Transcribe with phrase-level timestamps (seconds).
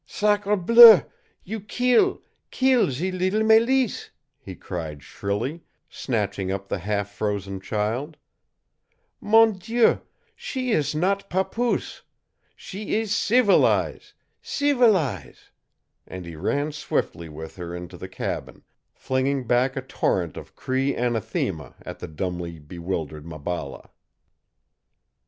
[0.07, 1.01] "Sacre bleu
[1.43, 8.17] you keel keel ze leetle Mélisse!" he cried shrilly, snatching up the half frozen child,
[9.19, 10.01] "Mon Dieu,
[10.35, 12.01] she ees not papoose!
[12.55, 15.51] She ees ceevilize ceevilize!"
[16.07, 18.63] and he ran swiftly with her into the cabin,
[18.95, 23.91] flinging back a torrent of Cree anathema at the dumbly bewildered Maballa.